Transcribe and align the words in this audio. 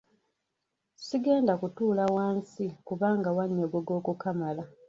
Sigenda 1.05 1.53
kutuula 1.61 2.03
wansi 2.15 2.65
kubanga 2.87 3.29
wannyogoga 3.37 3.91
okukamala. 3.99 4.63